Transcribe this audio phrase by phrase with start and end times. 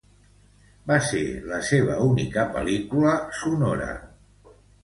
[0.91, 1.21] Va ser
[1.51, 3.93] la seua única pel·lícula sonora.